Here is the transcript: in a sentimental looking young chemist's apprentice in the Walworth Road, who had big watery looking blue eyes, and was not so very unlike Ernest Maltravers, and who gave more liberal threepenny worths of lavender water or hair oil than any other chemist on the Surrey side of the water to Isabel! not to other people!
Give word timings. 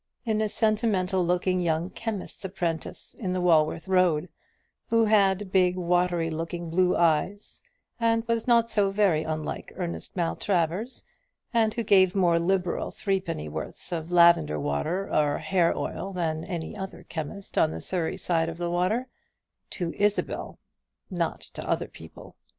in 0.25 0.41
a 0.41 0.49
sentimental 0.49 1.23
looking 1.23 1.61
young 1.61 1.91
chemist's 1.91 2.43
apprentice 2.43 3.13
in 3.19 3.33
the 3.33 3.39
Walworth 3.39 3.87
Road, 3.87 4.29
who 4.89 5.05
had 5.05 5.51
big 5.51 5.75
watery 5.77 6.31
looking 6.31 6.71
blue 6.71 6.97
eyes, 6.97 7.61
and 7.99 8.27
was 8.27 8.47
not 8.47 8.67
so 8.67 8.89
very 8.89 9.21
unlike 9.21 9.71
Ernest 9.75 10.15
Maltravers, 10.15 11.03
and 11.53 11.75
who 11.75 11.83
gave 11.83 12.15
more 12.15 12.39
liberal 12.39 12.89
threepenny 12.89 13.47
worths 13.47 13.91
of 13.91 14.11
lavender 14.11 14.59
water 14.59 15.07
or 15.07 15.37
hair 15.37 15.71
oil 15.77 16.11
than 16.13 16.43
any 16.45 16.75
other 16.75 17.03
chemist 17.03 17.55
on 17.55 17.69
the 17.69 17.79
Surrey 17.79 18.17
side 18.17 18.49
of 18.49 18.57
the 18.57 18.71
water 18.71 19.07
to 19.69 19.93
Isabel! 19.93 20.57
not 21.11 21.41
to 21.41 21.69
other 21.69 21.87
people! 21.87 22.35